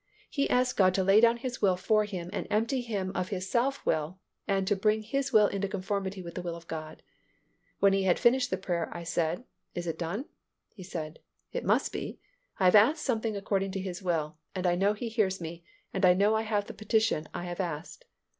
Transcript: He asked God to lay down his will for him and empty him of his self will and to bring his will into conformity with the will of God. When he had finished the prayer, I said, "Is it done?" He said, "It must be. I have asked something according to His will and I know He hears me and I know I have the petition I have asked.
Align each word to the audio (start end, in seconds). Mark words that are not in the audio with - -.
He 0.31 0.49
asked 0.49 0.77
God 0.77 0.95
to 0.95 1.03
lay 1.03 1.21
down 1.21 1.37
his 1.37 1.61
will 1.61 1.75
for 1.77 2.05
him 2.05 2.31
and 2.33 2.47
empty 2.49 2.81
him 2.81 3.11
of 3.13 3.29
his 3.29 3.47
self 3.47 3.85
will 3.85 4.17
and 4.47 4.65
to 4.65 4.75
bring 4.75 5.03
his 5.03 5.31
will 5.31 5.45
into 5.45 5.67
conformity 5.67 6.23
with 6.23 6.33
the 6.33 6.41
will 6.41 6.55
of 6.55 6.67
God. 6.67 7.03
When 7.77 7.93
he 7.93 8.01
had 8.01 8.17
finished 8.17 8.49
the 8.49 8.57
prayer, 8.57 8.89
I 8.91 9.03
said, 9.03 9.43
"Is 9.75 9.85
it 9.85 9.99
done?" 9.99 10.25
He 10.73 10.81
said, 10.81 11.19
"It 11.53 11.63
must 11.63 11.93
be. 11.93 12.19
I 12.59 12.65
have 12.65 12.73
asked 12.73 13.05
something 13.05 13.37
according 13.37 13.73
to 13.73 13.79
His 13.79 14.01
will 14.01 14.39
and 14.55 14.65
I 14.65 14.73
know 14.73 14.93
He 14.93 15.07
hears 15.07 15.39
me 15.39 15.63
and 15.93 16.03
I 16.03 16.15
know 16.15 16.33
I 16.33 16.41
have 16.41 16.65
the 16.65 16.73
petition 16.73 17.29
I 17.31 17.43
have 17.45 17.59
asked. 17.59 18.05